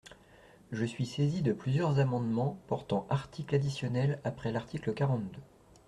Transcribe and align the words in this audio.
Je 0.71 0.83
suis 0.83 1.05
saisi 1.05 1.43
de 1.43 1.53
plusieurs 1.53 1.99
amendements 1.99 2.57
portant 2.65 3.05
articles 3.11 3.53
additionnels 3.53 4.19
après 4.23 4.51
l’article 4.51 4.95
quarante-deux. 4.95 5.43